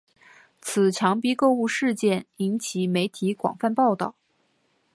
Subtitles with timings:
[0.63, 4.15] 此强逼购物事件引起媒体广泛报道。